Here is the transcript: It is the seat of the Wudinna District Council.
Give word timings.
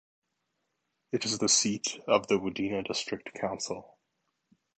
It 1.11 1.25
is 1.25 1.37
the 1.37 1.47
seat 1.47 2.01
of 2.07 2.25
the 2.25 2.39
Wudinna 2.39 2.83
District 2.83 3.31
Council. 3.35 3.99